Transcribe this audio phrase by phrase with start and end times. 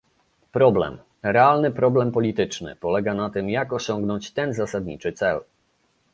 [0.51, 5.39] Problem, realny problem polityczny, polega na tym, jak osiągnąć ten zasadniczy cel